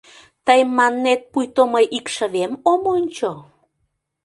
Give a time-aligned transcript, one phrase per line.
[0.45, 3.31] Тый маннет, пуйто мый икшывем ом ончо?